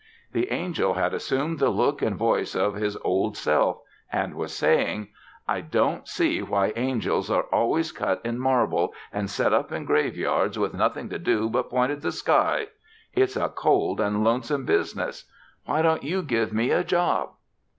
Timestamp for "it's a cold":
13.13-14.01